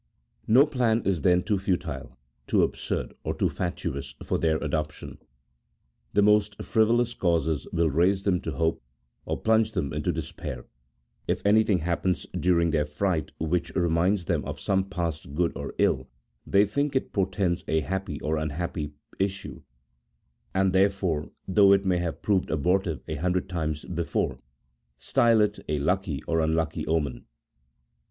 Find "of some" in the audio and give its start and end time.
14.43-14.85